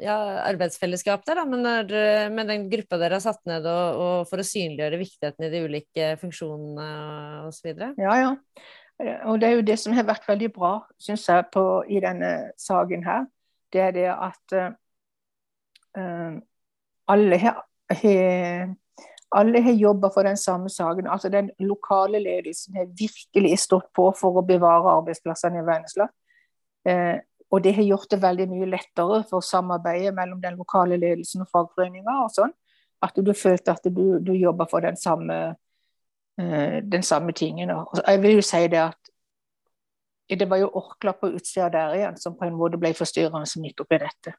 [0.00, 0.14] ja,
[0.46, 1.44] arbeidsfellesskap der, da.
[1.50, 1.92] Men når,
[2.32, 5.60] med den gruppa dere har satt ned og, og for å synliggjøre viktigheten i de
[5.66, 6.88] ulike funksjonene
[7.50, 7.74] osv.
[8.00, 8.32] Ja, ja.
[9.28, 12.32] Og det er jo det som har vært veldig bra, syns jeg, på, i denne
[12.62, 13.28] saken her.
[13.74, 16.40] Det er det at uh,
[17.12, 17.60] alle har
[19.34, 21.06] alle har jobba for den samme saken.
[21.06, 26.08] altså Den lokale ledelsen har virkelig stått på for å bevare arbeidsplassene i Vennesla.
[26.88, 27.16] Eh,
[27.50, 31.50] og det har gjort det veldig mye lettere for samarbeidet mellom den lokale ledelsen og
[31.52, 32.28] fagforeninga.
[32.34, 32.52] sånn,
[33.02, 35.56] At du følte at du, du jobba for den samme,
[36.38, 37.70] eh, den samme tingen.
[37.70, 38.98] Og jeg vil jo si det at
[40.28, 43.80] det var jo Orkla på utsida der igjen som på en måte ble forstyrrende midt
[43.80, 44.34] oppi dette.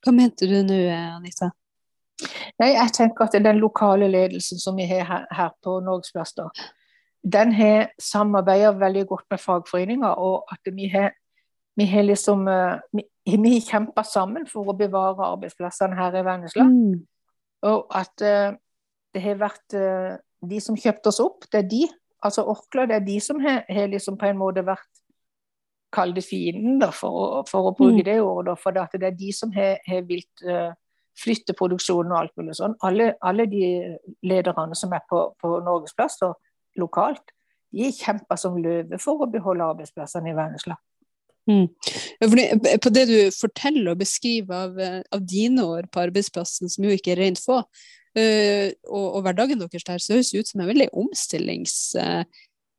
[0.00, 1.50] Hva mente du nå, Anita?
[2.60, 6.34] Nei, jeg tenker at den lokale ledelsen som vi har her, her på Norgesplass,
[7.22, 11.12] den har samarbeidet veldig godt med fagforeninger, og at vi har,
[11.76, 13.04] vi har liksom eh, vi,
[13.36, 16.64] vi kjempa sammen for å bevare arbeidsplassene her i Vennesla.
[16.64, 17.02] Mm.
[17.68, 18.56] Og at uh,
[19.12, 20.16] det har vært uh,
[20.48, 21.82] de som kjøpte oss opp, det er de.
[22.24, 24.88] Altså Orkla, det er de som har, har liksom på en måte vært
[25.90, 28.04] Kall det fienden, da, for, for å bruke mm.
[28.06, 28.52] det ordet.
[28.62, 30.70] For det, det er de som har, har vilt uh,
[31.20, 32.76] flytte produksjonen og alt mulig sånn.
[32.86, 33.64] Alle, alle de
[34.26, 35.90] lederne som er på, på og
[36.80, 37.34] lokalt,
[37.70, 40.76] de kjemper som løve for å beholde arbeidsplassene i Vennesla.
[41.50, 41.66] Mm.
[42.82, 44.76] På det du forteller og beskriver av,
[45.10, 49.62] av, dine år på arbeidsplassen, som jo ikke er rent få, uh, og, og, hverdagen
[49.62, 51.80] deres der, så høres det ut som en veldig omstillings...
[51.98, 52.22] Uh,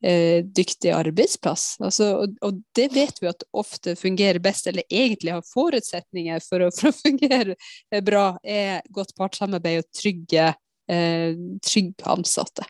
[0.04, 1.76] eh, dyktig arbeidsplass.
[1.84, 6.66] Altså, og, og, det vet vi at ofte fungerer best, eller egentlig har forutsetninger for
[6.68, 7.58] å, for å fungere
[8.06, 10.52] bra, er godt partssamarbeid og trygge,
[10.92, 11.32] eh,
[11.66, 12.68] trygge ansatte.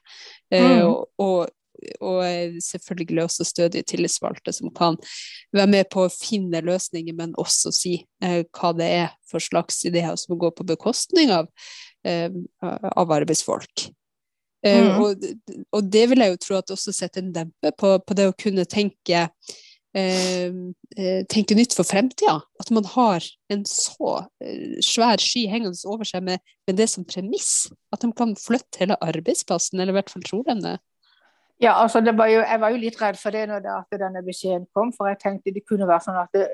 [0.51, 0.85] Eh, mm.
[0.89, 1.55] og, og,
[1.99, 4.99] og, selvfølgelig også stødige tillitsvalgte som kan
[5.55, 9.81] være med på å finne løsninger, men også si eh, hva det er for slags
[9.87, 11.49] ideer som går på bekostning av,
[12.05, 12.29] eh,
[12.61, 13.89] av arbeidsfolk.
[14.65, 15.01] Eh, mm.
[15.01, 15.23] og,
[15.71, 18.37] og, det vil jeg jo tro at også setter en dempe på, på det å
[18.37, 19.23] kunne tenke
[19.97, 20.53] eh,
[20.97, 22.37] eh tenke nytt for fremtida.
[22.61, 27.07] At man har en så eh, svær sky hengende over seg med, med, det som
[27.07, 27.71] premiss.
[27.93, 30.77] At de kan flytte hele arbeidsplassen, eller i hvert fall tror de det.
[31.61, 34.23] Ja, altså var jo, Jeg var jo litt redd for det når det, at denne
[34.25, 36.47] beskjeden kom, for jeg tenkte det kunne være sånn at det,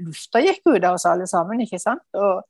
[0.00, 1.60] lufta gikk ut av oss alle sammen.
[1.64, 2.04] ikke sant?
[2.16, 2.42] Og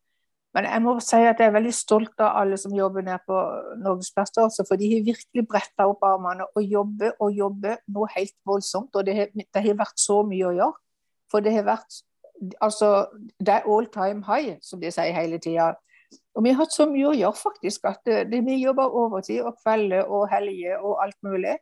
[0.55, 3.39] men jeg må si at jeg er veldig stolt av alle som jobber nede på
[3.83, 4.37] Norgesplass.
[4.69, 8.95] For de har virkelig bretta opp armene og jobber og jobber noe helt voldsomt.
[8.95, 10.77] Og det har, det har, vært så mye å gjøre.
[11.31, 12.03] For det har vært
[12.61, 13.07] Altså,
[13.39, 15.69] det er all time high, som de sier hele tida.
[16.35, 17.87] Og vi har hatt så mye å gjøre, faktisk.
[17.87, 21.55] At det, det, vi jobber overtid og kvelder og helger og alt mulig.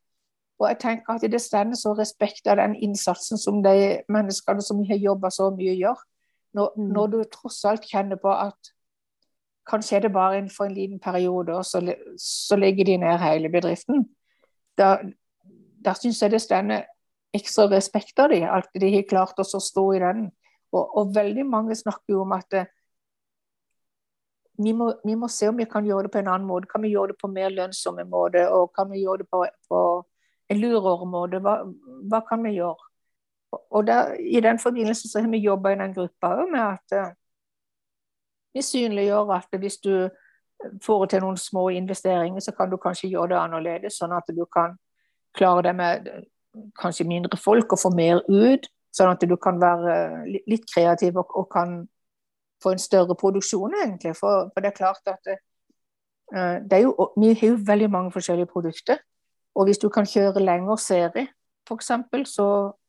[0.58, 4.80] Og jeg tenker at det stender så respekt av den innsatsen som de menneskene som
[4.88, 6.00] har jobba så mye, gjør.
[6.56, 6.88] Når, mm.
[6.96, 8.72] når, du tross alt kjenner på at
[9.68, 11.80] Kanskje er det bare for en liten periode, og så,
[12.18, 14.08] så legger de ned hele bedriften.
[14.78, 14.96] Da,
[15.84, 16.86] da syns jeg det stender
[17.36, 20.28] ekstra respekt av dem, at de har klart å stå i den.
[20.72, 22.66] Og, og, veldig mange snakker jo om at det,
[24.62, 26.68] vi, må, vi, må, se om vi kan gjøre det på en annen måte.
[26.70, 28.44] Kan vi gjøre det på mer lønnsomme måte?
[28.52, 29.80] Og kan vi gjøre det på, på
[30.52, 31.40] en lurere måte?
[31.44, 31.58] Hva,
[32.10, 32.88] hva, kan vi gjøre?
[33.72, 37.10] Og der, I den forbindelse så har vi jobba i den gruppa med at uh,
[38.54, 40.08] vi synliggjør at hvis du
[40.82, 44.44] får til noen små investeringer, så kan du kanskje gjøre det annerledes, sånn at du
[44.46, 44.76] kan
[45.36, 46.10] klare det med
[46.78, 48.68] kanskje mindre folk og få mer ut.
[48.92, 49.94] Sånn at du kan være
[50.28, 51.78] litt kreativ og, og kan
[52.62, 54.12] få en større produksjon, egentlig.
[54.18, 55.38] For, for det er klart at det,
[56.36, 59.00] eh, det er jo, vi har jo veldig mange forskjellige produkter.
[59.56, 61.26] Og hvis du kan kjøre lengre serie,
[61.68, 61.90] f.eks.,
[62.34, 62.48] så,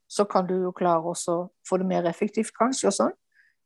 [0.10, 2.92] så kan du jo klare å få det mer effektivt, kanskje.
[2.92, 3.16] og sånn.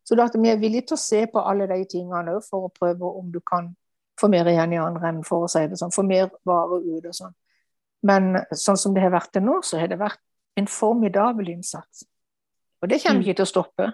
[0.07, 2.71] Så det at vi er villige til å se på alle de tingene for å
[2.71, 3.73] prøve om du kan
[4.17, 5.93] få mer igjen i andre enden, for å si det sånn.
[5.93, 7.35] Få mer varer ut og sånn.
[8.07, 10.21] Men sånn som det har vært til nå, så har det vært
[10.57, 12.05] en formidabel innsats.
[12.81, 13.25] Og det kommer mm.
[13.25, 13.89] ikke til å stoppe.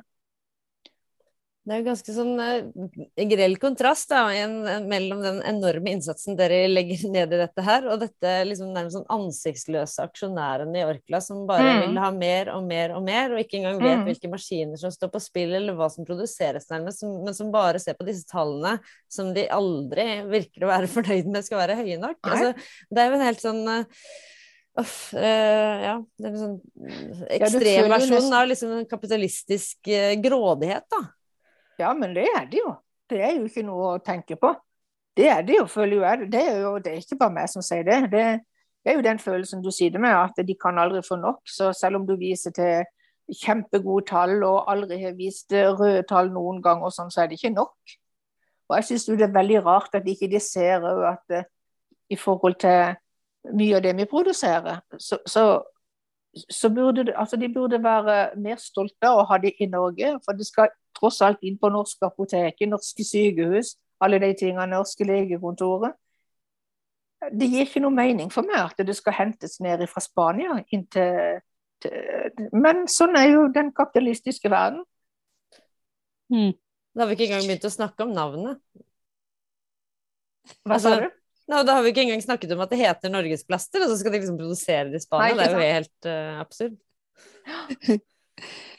[1.64, 6.36] Det er jo ganske sånn uh, grell kontrast da, en, en, mellom den enorme innsatsen
[6.36, 11.22] dere legger ned i dette her, og dette liksom nærmest sånn ansiktsløse aksjonærene i Orkla
[11.24, 11.80] som bare mm.
[11.86, 14.04] vil ha mer og mer og mer, og ikke engang vet mm.
[14.10, 17.80] hvilke maskiner som står på spill, eller hva som produseres nærmest, som, men som bare
[17.80, 18.76] ser på disse tallene
[19.08, 22.20] som de aldri virker å være fornøyd med skal være høye nok.
[22.28, 22.52] Altså,
[22.92, 24.06] det er jo en helt sånn uh,
[24.82, 25.98] Uff, uh, ja.
[26.18, 31.06] Det er en sånn ekstremversjon ja, av liksom kapitalistisk uh, grådighet, da.
[31.80, 32.76] Ja, men det er det jo.
[33.10, 34.54] Det er jo ikke noe å tenke på.
[35.18, 36.32] Det er det jo, føler jeg.
[36.34, 38.00] Det er jo det er ikke bare meg som sier det.
[38.12, 38.26] det.
[38.84, 38.92] det.
[38.92, 41.42] er jo den følelsen du sitter med, at de kan aldri få nok.
[41.46, 42.86] Så selv om du viser til
[43.44, 47.40] kjempegode tall og aldri har vist røde tall noen gang, og sånn, så er det
[47.40, 47.76] ikke nok.
[48.70, 51.46] Og jeg syns det er veldig rart at ikke de ser at uh,
[52.10, 52.96] i forhold til
[53.54, 55.44] mye av det vi produserer, så, så,
[56.50, 60.14] så burde altså de burde være mer stolte av å ha det i Norge.
[60.26, 60.72] For det skal
[61.04, 65.98] tross alt inn på norske apoteker, norske sykehus, alle de tingene, norske legekontoret.
[67.32, 70.84] Det gir ikke noe mening for meg at det skal hentes ned fra Spania inn
[70.92, 71.40] til,
[71.84, 74.84] til Men sånn er jo den kapitalistiske verden.
[76.34, 76.52] Mm.
[76.94, 78.60] Da har vi ikke engang begynt å snakke om navnet.
[80.68, 81.20] Hva sa altså, du?
[81.52, 84.14] No, da har vi ikke engang snakket om at det heter Norgesplaster, og så skal
[84.14, 85.32] de liksom produsere det i Spania.
[85.32, 86.78] Nei, det er jo helt uh, absurd.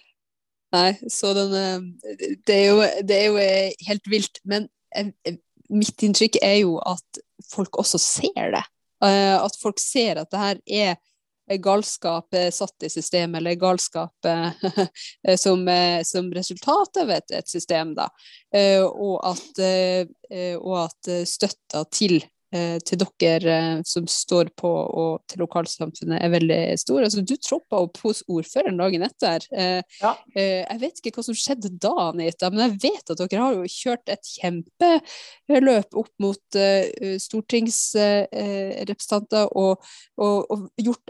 [0.75, 4.41] Nei, så den eh, det er, jo, det er jo eh, helt vilt.
[4.49, 5.37] Men eh,
[5.71, 8.65] mitt inntrykk er jo at folk også ser det.
[9.05, 14.29] At folk ser at det her er galskap satt i systemet, eller galskap
[15.43, 15.67] som,
[16.09, 18.07] som resultat av et, et system, da.
[18.87, 19.61] Og at,
[20.57, 22.17] og at støtta til
[22.87, 27.03] til dere eh, som står på og til lokalsamfunnet er veldig stor.
[27.03, 29.38] Altså, du troppa opp hos ordføreren dagen etter.
[29.51, 30.12] Eh, ja.
[30.35, 33.75] Jeg vet ikke hva som skjedde da, Anita, men jeg vet at dere har jo
[33.75, 36.45] kjørt et kjempeløp opp mot
[37.25, 39.73] stortingsrepresentanter og,
[40.21, 41.07] og, og, gjort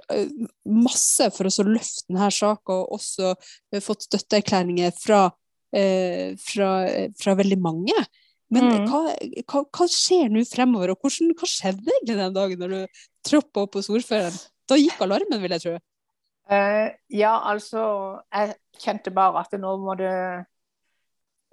[0.68, 3.24] masse for å løfte denne saka, og også
[3.84, 5.20] fått støtteerklæringer fra,
[5.74, 6.70] fra,
[7.20, 7.98] fra veldig mange.
[8.52, 8.86] Men mm.
[8.90, 9.00] hva,
[9.48, 13.64] hva, hva, skjer nå fremover, og hvordan, hva skjedde egentlig den dagen når du troppa
[13.64, 14.36] opp hos ordføreren?
[14.68, 15.74] Da gikk alarmen, vil jeg tro.
[16.44, 17.82] Uh, ja, altså
[18.28, 20.12] Jeg kjente bare at nå må det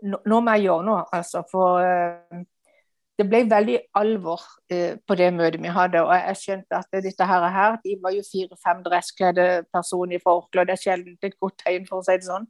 [0.04, 1.44] Nå, nå må jeg gjøre noe, altså.
[1.48, 2.42] For uh,
[3.22, 4.42] det ble veldig alvor
[4.74, 6.02] uh, på det møtet vi hadde.
[6.02, 10.50] Og jeg skjønte at dette her, her de var jo fire-fem dresskledde personer fra og
[10.58, 12.50] Det er sjelden et godt tegn, for å si det sånn.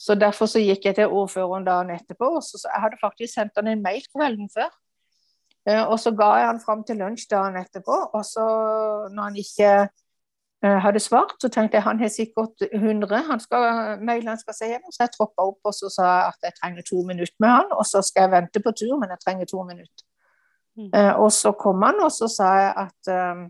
[0.00, 2.24] Så Derfor så gikk jeg til ordføreren dagen etterpå.
[2.36, 4.70] og så, Jeg hadde faktisk sendt han en mail kvelden før.
[5.68, 7.96] Eh, og så ga jeg han fram til lunsj dagen etterpå.
[8.16, 8.46] Og så,
[9.12, 9.70] når han ikke
[10.64, 13.66] eh, hadde svart, så tenkte jeg han har sikkert 100 han skal,
[14.00, 14.92] mail han skal se gjennom.
[14.92, 17.68] Så jeg troppa opp og så sa jeg at jeg trenger to minutter med han.
[17.76, 20.06] Og så skal jeg vente på tur, men jeg trenger to minutter.
[20.80, 20.90] Mm.
[20.94, 23.46] Eh, og så kom han, og så sa jeg at um,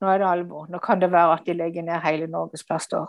[0.00, 0.66] nå er det alvor.
[0.70, 3.04] Nå kan det være at de legger ned hele Norges plaster.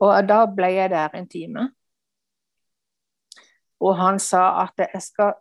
[0.00, 1.68] Og da ble jeg der en time.
[3.80, 5.34] Og han sa at jeg skal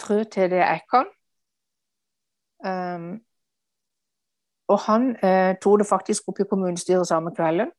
[0.00, 1.10] trø til det jeg kan.
[2.64, 3.20] Um,
[4.70, 7.72] og han eh, tok det faktisk opp i kommunestyret samme kvelden.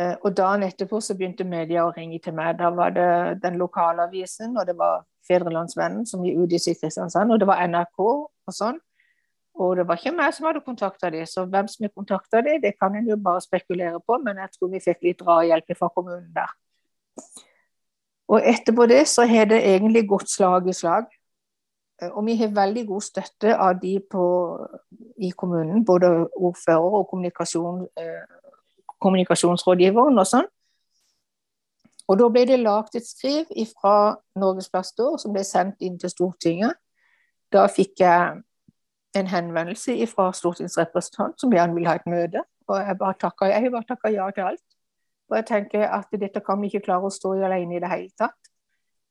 [0.00, 2.58] Eh, og dagen etterpå så begynte media å ringe til meg.
[2.58, 7.32] Da var det den lokale avisen, og det var Fedrelandsvennen som gikk ut i Kristiansand,
[7.32, 8.80] og det var NRK og sånn.
[9.54, 12.76] Og det var ikke meg som hadde kontakta dem, så hvem som kontakta dem, det
[12.78, 16.30] kan en jo bare spekulere på, men jeg tror vi fikk litt drahjelp fra kommunen
[16.34, 16.52] der.
[18.30, 21.10] Og etterpå det så har det egentlig gått slag i slag.
[22.02, 24.24] Eh, og vi har veldig god støtte av de på,
[25.18, 28.22] i kommunen, både ordfører og kommunikasjon, eh,
[29.00, 30.48] kommunikasjonsrådgiveren og sånn.
[32.10, 36.10] Og da ble det laget et skriv fra Norges Plaster som ble sendt inn til
[36.10, 36.74] Stortinget.
[37.52, 38.42] Da fikk jeg
[39.16, 42.42] en henvendelse fra stortingsrepresentant som gjerne ville ha et møte.
[42.68, 44.66] Og jeg bare takka, jeg bare takka ja til alt.
[45.30, 47.90] Og jeg tenker at dette kan vi ikke klare å stå i alene i det
[47.90, 48.50] hele tatt.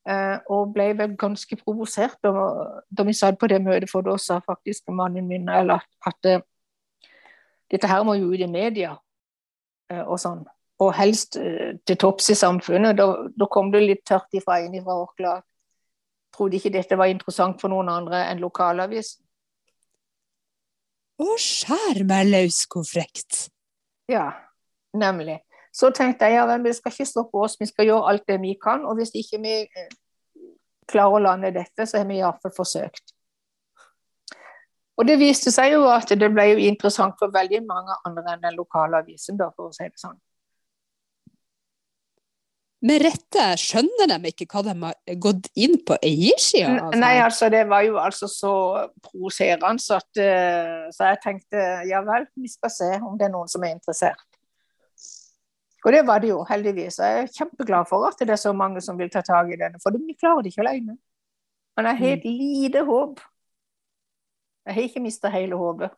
[0.10, 2.32] Eh, og ble vel ganske provosert da,
[2.90, 6.40] da, vi satt på det møtet, for da sa faktisk mannen min at, at uh,
[7.70, 10.48] dette her må jo ut i media uh, og sånn
[10.80, 12.98] og helst eh, til topps i samfunnet.
[12.98, 15.34] Da, da, kom det litt tørt ifra en fra Orkla.
[16.36, 19.26] Trodde ikke dette var interessant for noen andre enn lokalavisen.
[21.20, 23.50] Å, skjær meg løs, hvor frekt!
[24.10, 24.30] Ja,
[24.96, 25.40] nemlig.
[25.76, 28.56] Så tenkte jeg ja, vi skal ikke stoppe oss, vi skal gjøre alt det vi
[28.62, 28.86] kan.
[28.88, 29.92] Og hvis ikke vi eh,
[30.90, 33.14] klarer å lande dette, så har vi iallfall forsøkt.
[35.00, 38.42] Og det viste seg jo at det ble jo interessant for veldig mange andre enn
[38.44, 40.18] den lokale avisen, da, for å si det sånn
[42.86, 46.78] med rette skjønner de ikke hva de har gått inn på eiersida?
[46.78, 47.00] Altså.
[47.02, 48.54] Nei, altså det var jo altså så
[49.04, 53.34] provoserende så, at, uh, så jeg tenkte ja vel, vi skal se om det er
[53.36, 54.24] noen som er interessert.
[55.86, 57.00] Og det var det jo, heldigvis.
[57.00, 59.80] Jeg er kjempeglad for at det er så mange som vil ta tak i denne,
[59.84, 60.98] for vi klarer det ikke alene.
[61.78, 62.39] Men jeg har helt mm.
[62.42, 63.22] lite håp.
[64.68, 65.96] Jeg har ikke mista hele håpet.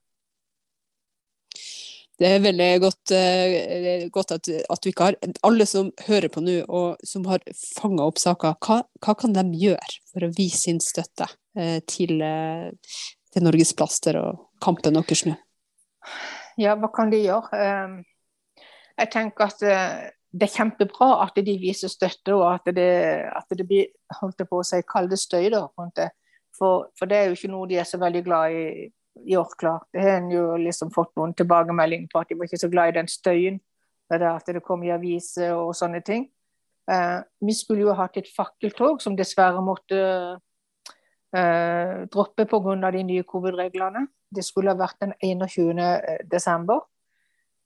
[2.22, 5.16] Det er veldig godt, uh, godt at, at, du ikke har
[5.48, 7.42] Alle som hører på nå, og som har
[7.80, 11.26] fanga opp saker, hva, hva, kan de gjøre for å vise sin støtte
[11.58, 12.70] uh, til, uh,
[13.34, 15.34] til Norges Plaster og kampen deres nå?
[16.62, 17.58] Ja, hva kan de gjøre?
[17.58, 18.00] Um,
[19.02, 19.66] jeg tenker at
[20.32, 22.92] det er kjempebra at de viser støtte, og at det,
[23.34, 25.50] at det blir holdt på å si, kalde støy.
[25.50, 25.66] Da,
[26.54, 28.66] for, for, det er jo ikke noe de er så veldig glad i
[29.26, 29.88] i klart.
[29.94, 32.90] Det har en jo liksom fått noen tilbakemeldinger på at de var ikke så glad
[32.90, 33.60] i den støyen.
[34.12, 36.28] Det at det kom i aviser og sånne ting.
[36.92, 40.00] Eh, vi skulle jo hatt et fakkeltog som dessverre måtte
[41.36, 42.92] eh, droppe pga.
[42.92, 44.08] de nye covid-reglene.
[44.36, 45.80] Det skulle ha vært den 21.
[45.80, 46.82] Eh, desember.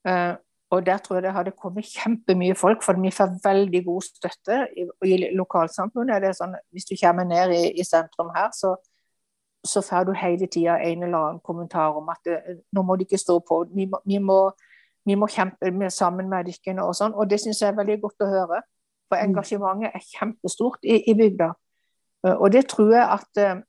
[0.07, 0.35] Eh,
[0.71, 4.67] og der tror jeg det hadde kommet kjempemye folk, for vi får veldig god støtte
[4.77, 6.21] i, i lokalsamfunnet.
[6.21, 8.75] Det er sånn, hvis du kommer ned i, i sentrum her, så
[9.65, 13.05] så får du hele tida en eller annen kommentar om at det, nå må de
[13.07, 14.39] ikke stå på, vi må, vi må,
[15.05, 17.13] vi må kjempe med, sammen med dere og sånn.
[17.13, 18.63] Og det syns jeg er veldig godt å høre.
[19.09, 19.29] For mm.
[19.29, 21.51] engasjementet er kjempestort i, i bygda.
[22.25, 23.63] Eh, og det tror jeg at eh,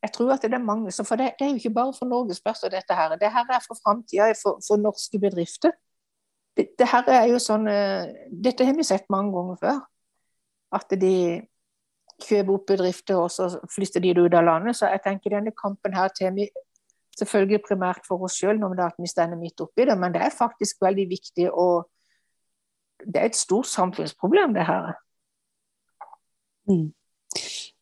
[0.00, 2.08] jeg tror at det er mange som, For det, det er jo ikke bare for
[2.08, 3.16] Norges beste, dette her.
[3.20, 5.76] Det her er for framtida for, for, norske bedrifter.
[6.56, 7.68] Det, det, her er jo sånn
[8.32, 9.82] Dette har vi sett mange ganger før.
[10.72, 11.14] At de
[12.24, 14.76] kjøpe opp bedrifter, og så flytter de ut av landet.
[14.78, 16.48] Så jeg tenker denne kampen her til vi
[17.18, 20.82] selvfølgelig primært for oss sjøl, når vi står midt oppi det, men det er faktisk
[20.84, 21.88] veldig viktig og
[23.00, 24.90] Det er et stort samfunnsproblem, det her.
[26.68, 26.92] Mm.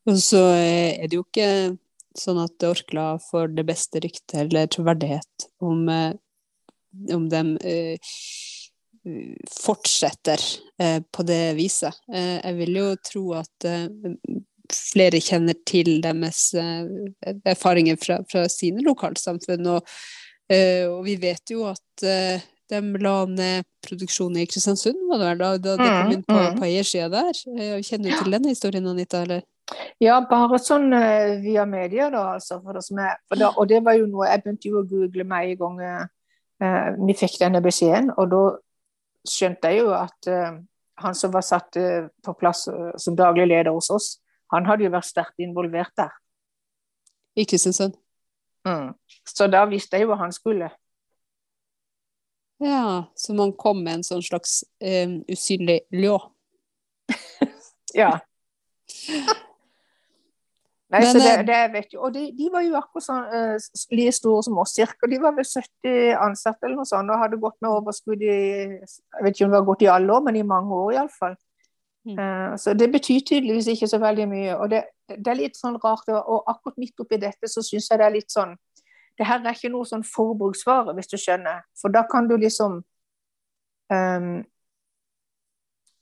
[0.06, 1.74] Og så er det jo ikke
[2.14, 6.14] sånn at Orkla får det beste ryktet eller troverdighet om, eh,
[7.16, 8.12] om de eh,
[9.50, 10.40] fortsetter
[10.82, 11.94] eh, på det viset.
[12.12, 13.88] Eh, jeg vil jo tro at eh,
[14.74, 16.52] flere kjenner til deres
[17.48, 19.64] erfaringer fra, fra sine lokalsamfunn.
[19.72, 19.94] Og,
[20.52, 25.48] og, vi vet jo at de la ned produksjonen i Kristiansund, var det vel, da,
[25.64, 26.60] da det kom inn på, mm, mm.
[26.60, 27.40] på eiersida der.
[27.80, 29.22] Kjenner du til denne historien, Anita?
[29.24, 29.40] eller?
[30.04, 30.92] Ja, bare sånn
[31.40, 32.26] via media, da.
[32.36, 34.86] Altså, for det er, for da, og det var jo noe Jeg begynte jo å
[34.92, 35.80] google meg en gang
[36.60, 38.12] uh, vi fikk denne beskjeden.
[38.20, 38.44] Og da
[39.32, 40.58] skjønte jeg jo at uh,
[41.02, 44.10] han som var satt uh, på plass uh, som daglig leder hos oss,
[44.52, 46.12] han hadde jo vært sterkt involvert der.
[47.38, 47.96] I Kristiansund?
[48.66, 48.94] Mm.
[49.28, 50.70] Så da visste jeg jo hva han skulle.
[52.58, 54.64] Ja, så man kom med en sånn slags
[55.30, 56.16] usynlig ljå?
[58.00, 58.16] ja.
[60.88, 63.24] Nei, Men, så det, eh, det vet jo, og de, de, var jo akkurat sånn
[63.28, 65.08] uh, like store som oss, cirka.
[65.10, 69.26] De var vel 70 ansatte eller noe sånt, og hadde gått med overskudd i Jeg
[69.26, 71.36] vet ikke om det har gått i alle år, men i mange år iallfall.
[72.08, 72.16] Mm.
[72.16, 74.56] Uh, så det betyr tydeligvis ikke så veldig mye.
[74.56, 74.82] Og det,
[75.12, 78.16] det er litt sånn rart, og akkurat midt oppi dette så syns jeg det er
[78.16, 78.56] litt sånn
[79.18, 81.66] Det her er ikke noe sånn forbruksvare, hvis du skjønner.
[81.76, 82.80] For da kan du liksom
[83.92, 84.34] um,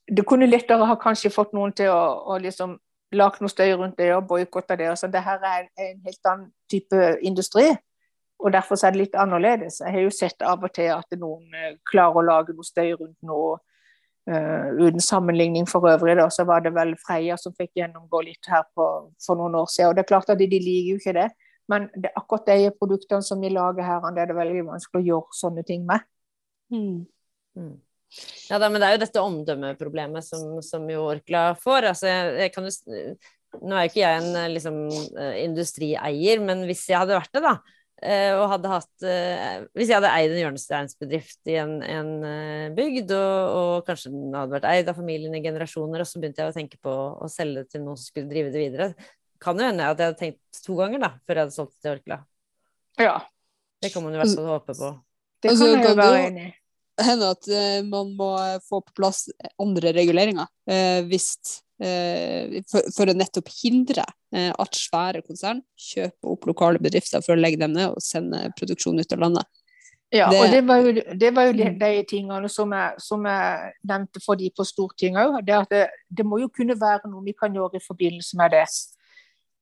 [0.06, 2.78] Du kunne lettere ha kanskje fått noen til å, å liksom
[3.14, 4.90] lagt noe støy rundt det og boikotta det.
[4.98, 7.68] Så det her er en helt annen type industri.
[8.38, 9.80] Og derfor er det litt annerledes.
[9.80, 12.92] Jeg har jo sett av og til at noen eh, klarer å lage noe støy
[12.98, 13.56] rundt noe.
[14.26, 18.48] Uh, uten sammenligning for øvrig, da, så var det vel Freia som fikk gjennomgå litt
[18.50, 18.86] her på,
[19.22, 19.92] for noen år siden.
[19.92, 21.26] Og det er klart at de, de liker jo ikke det,
[21.70, 25.06] men det, akkurat de produktene som vi lager her, det er det veldig vanskelig å
[25.12, 26.02] gjøre sånne ting med.
[26.74, 27.04] Mm.
[27.54, 27.76] Mm.
[28.46, 31.90] Ja, da, men det er jo dette omdømmeproblemet som, som jo Orkla får.
[31.92, 33.00] Altså, jeg, jeg kan jo,
[33.62, 34.78] nå er jo ikke jeg en liksom,
[35.42, 37.56] industrieier, men hvis jeg hadde vært det, da,
[38.04, 42.66] Eh, og hadde hatt eh, Hvis jeg hadde eid en hjørnesteinsbedrift i en, en eh,
[42.76, 46.44] bygd, og, og, kanskje den hadde vært eid av familien i generasjoner, og så begynte
[46.44, 48.90] jeg å tenke på å selge det til noen som skulle drive det videre,
[49.40, 51.86] kan jo hende at jeg hadde tenkt to ganger da, før jeg hadde solgt det
[51.86, 52.20] til Orkla.
[53.00, 53.16] Ja.
[53.80, 54.92] Det kan man i hvert fall håpe på.
[55.40, 56.54] Det kan jeg jo være enig i
[57.04, 58.32] hende at uh, man må
[58.68, 59.26] få på plass
[59.62, 61.34] andre reguleringer uh, hvis,
[61.76, 67.60] for, for, å nettopp hindre at svære konsern kjøper opp lokale bedrifter for å legge
[67.60, 69.44] dem ned og sende produksjon ut av landet.
[70.14, 73.24] Ja, det, og det var jo, det var jo de, de tingene som jeg, som
[73.26, 75.40] jeg, nevnte for de på Stortinget òg.
[75.46, 78.64] Det, det, det må jo kunne være noe vi kan gjøre i forbindelse med det.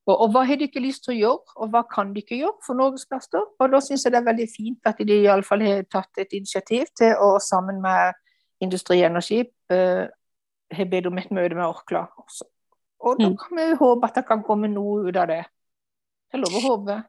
[0.04, 2.36] Og, og, hva har de ikke lyst til å gjøre, og hva kan de ikke
[2.36, 3.46] gjøre for Norgesplaster?
[3.56, 6.90] Og da syns jeg det er veldig fint at de iallfall har tatt et initiativ
[6.98, 8.12] til å sammen med
[8.64, 9.40] Industri Energi
[9.72, 10.04] uh,
[10.74, 12.04] har bedt om et møte med Orkla.
[12.20, 12.44] Også.
[13.04, 13.38] Og da mm.
[13.40, 15.40] kan vi håpe at det kan komme noe ut av det.
[16.28, 17.00] Det er lov å håpe.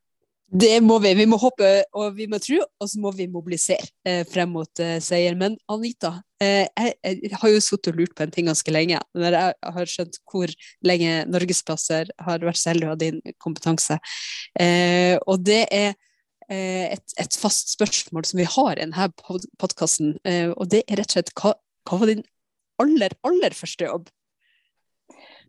[0.46, 1.16] Det må vi.
[1.18, 4.82] Vi må håpe og vi må tro, og så må vi mobilisere eh, frem mot
[4.84, 5.34] eh, seier.
[5.40, 6.12] Men Anita,
[6.44, 9.00] eh, jeg, jeg, har jo sittet og lurt på en ting ganske lenge.
[9.18, 10.54] Når jeg har skjønt hvor
[10.86, 13.98] lenge Norgesplasser har vært så heldig å ha din kompetanse.
[14.62, 15.96] Eh, og det er
[16.52, 19.10] eh, et, et, fast spørsmål som vi har i denne
[19.58, 20.14] podkasten.
[20.30, 21.58] Eh, og det er rett og slett hva,
[21.90, 22.26] hva var din
[22.86, 24.14] aller, aller første jobb?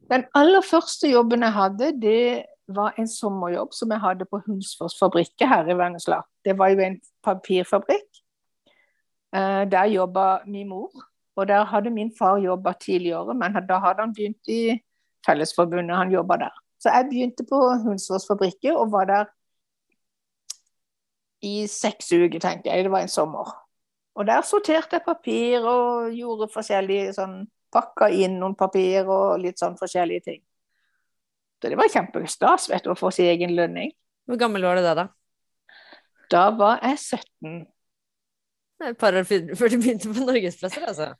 [0.09, 2.21] Den aller første jobben jeg hadde, det
[2.69, 6.23] var en sommerjobb som jeg hadde på Hunsfors fabrikke her i Vennesla.
[6.45, 8.23] Det var jo en papirfabrikk.
[9.37, 10.91] Eh, der jobba min mor,
[11.37, 14.81] og der hadde min far jobba tidligere, men da hadde han begynt i
[15.27, 16.55] Fellesforbundet, han jobba der.
[16.79, 19.25] Så jeg begynte på Hunsfors fabrikke og var der
[21.43, 22.85] i seks uker, tenkte jeg.
[22.85, 23.51] Det var en sommer.
[24.14, 27.45] Og der sorterte jeg papir og gjorde forskjellige sånn
[27.75, 30.39] Pakka inn noen papir og litt sånn forskjellige ting.
[31.63, 33.95] Så det var kjempestas vet du, å få sin egen lønning.
[34.27, 35.07] Hvor gammel var du da, da?
[36.33, 37.65] Da var jeg 17.
[38.87, 41.15] Et par år før du begynte på Norgesplasser, altså?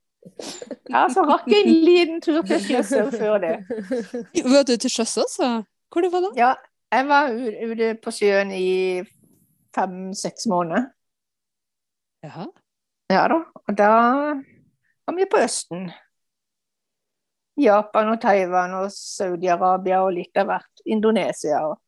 [0.92, 3.56] ja, så rakk jeg en liten tur til sjøs før det.
[4.52, 5.50] Var du til sjøs også?
[5.90, 6.30] Hvor du var da?
[6.36, 6.52] Ja,
[6.92, 9.02] jeg var ute på sjøen i
[9.74, 10.90] fem-seks måneder.
[12.26, 12.46] Jaha.
[13.10, 13.38] Ja da.
[13.66, 13.90] Og da
[15.06, 15.88] var vi på Østen.
[17.56, 20.84] Japan og Taiwan og Saudi-Arabia og litt av hvert.
[20.84, 21.78] Indonesia og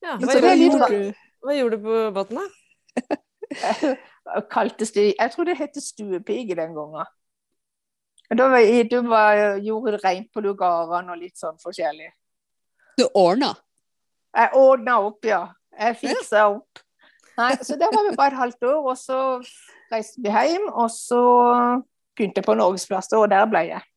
[0.00, 1.00] ja, hva, gjorde du,
[1.44, 2.46] hva, gjorde du, på båten, da?
[4.30, 7.08] Jeg tror det het stuepike den gangen.
[8.30, 12.12] Da var jeg, du var, gjorde rent på lugarene og litt sånn forskjellig.
[13.00, 13.50] Du ordna?
[14.36, 15.40] Jeg ordna opp, ja.
[15.74, 16.84] Jeg fiksa opp.
[17.40, 19.18] Nei, så der var vi bare et halvt år, og så
[19.90, 21.22] reiste vi hjem, og så
[22.14, 23.89] begynte jeg på Norgesplass, og der ble jeg.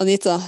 [0.00, 0.40] Anita,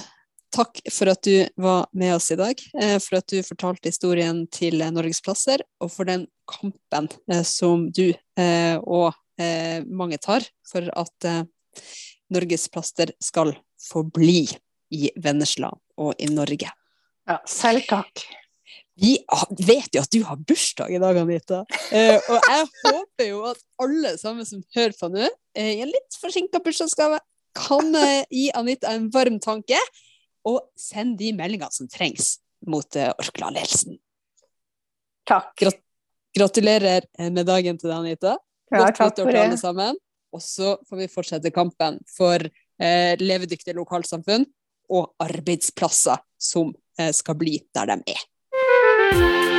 [0.51, 2.59] takk for at du var med oss i dag.
[2.83, 8.09] Eh, for at du fortalte historien til Norgesplasser, og for den kampen eh, som du
[8.11, 9.15] eh, og
[9.93, 11.27] mange tar for at
[12.33, 14.47] Norgesplaster skal forbli
[14.97, 15.69] i Vennesla
[16.01, 16.71] og i Norge.
[17.29, 18.23] Ja, selv takk.
[18.97, 19.19] Vi
[19.61, 21.59] vet jo at du har bursdag i dag, Anita.
[21.69, 26.65] og jeg håper jo at alle sammen som hører på nå, i en litt forsinka
[26.65, 27.21] bursdagsgave,
[27.57, 29.79] kan uh, gi Anita en varm tanke,
[30.47, 32.37] og send de meldingene som trengs
[32.67, 33.99] mot uh, Orkla-ledelsen.
[35.27, 35.53] Takk.
[35.59, 35.83] Grat
[36.37, 38.35] gratulerer eh, med dagen til deg, Anita.
[38.69, 39.41] Ja, Godt for det.
[39.41, 39.97] alle sammen.
[40.37, 44.45] Og så får vi fortsette kampen for eh, levedyktige lokalsamfunn
[44.93, 46.77] og arbeidsplasser som
[47.17, 49.56] skal bli der de er.